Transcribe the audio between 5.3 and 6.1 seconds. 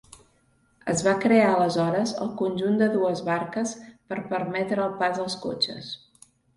cotxes.